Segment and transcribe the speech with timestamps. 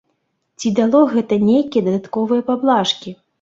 [0.61, 3.15] Ці дало гэта нейкія дадатковыя паблажкі?